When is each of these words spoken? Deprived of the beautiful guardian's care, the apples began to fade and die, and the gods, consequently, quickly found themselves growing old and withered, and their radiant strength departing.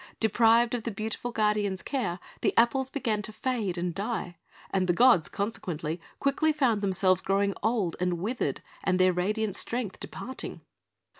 Deprived 0.19 0.73
of 0.73 0.81
the 0.81 0.89
beautiful 0.89 1.31
guardian's 1.31 1.83
care, 1.83 2.17
the 2.41 2.57
apples 2.57 2.89
began 2.89 3.21
to 3.21 3.31
fade 3.31 3.77
and 3.77 3.93
die, 3.93 4.35
and 4.71 4.87
the 4.87 4.93
gods, 4.93 5.29
consequently, 5.29 6.01
quickly 6.19 6.51
found 6.51 6.81
themselves 6.81 7.21
growing 7.21 7.53
old 7.61 7.95
and 7.99 8.13
withered, 8.13 8.63
and 8.83 8.99
their 8.99 9.13
radiant 9.13 9.55
strength 9.55 9.99
departing. 9.99 10.61